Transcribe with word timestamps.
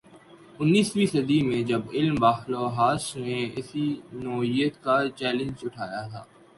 انیسویں 0.59 1.05
صدی 1.05 1.39
میں 1.47 1.61
جب 1.69 1.81
علم 1.93 2.15
بالحواس 2.23 3.03
نے 3.23 3.37
اسی 3.59 3.85
نوعیت 4.23 4.73
کا 4.83 4.97
چیلنج 5.19 5.55
اٹھایا 5.65 6.01
تھا۔ 6.11 6.21